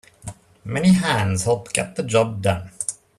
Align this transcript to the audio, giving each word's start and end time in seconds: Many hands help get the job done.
Many 0.65 0.93
hands 0.93 1.43
help 1.43 1.71
get 1.73 1.95
the 1.95 2.01
job 2.01 2.41
done. 2.41 2.71